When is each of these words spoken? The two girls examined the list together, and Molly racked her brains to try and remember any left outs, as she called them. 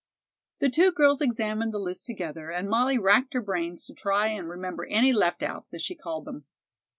The 0.57 0.69
two 0.71 0.91
girls 0.91 1.21
examined 1.21 1.75
the 1.75 1.79
list 1.79 2.07
together, 2.07 2.49
and 2.49 2.67
Molly 2.67 2.97
racked 2.97 3.35
her 3.35 3.41
brains 3.43 3.85
to 3.85 3.93
try 3.93 4.29
and 4.29 4.49
remember 4.49 4.85
any 4.89 5.13
left 5.13 5.43
outs, 5.43 5.75
as 5.75 5.83
she 5.83 5.93
called 5.93 6.25
them. 6.25 6.45